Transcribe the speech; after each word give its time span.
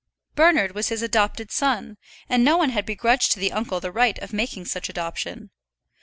Bernard 0.33 0.73
was 0.73 0.89
his 0.89 1.03
adopted 1.03 1.51
son, 1.51 1.95
and 2.27 2.43
no 2.43 2.57
one 2.57 2.71
had 2.71 2.87
begrudged 2.87 3.31
to 3.33 3.39
the 3.39 3.51
uncle 3.51 3.79
the 3.79 3.91
right 3.91 4.17
of 4.17 4.33
making 4.33 4.65
such 4.65 4.89
adoption. 4.89 5.51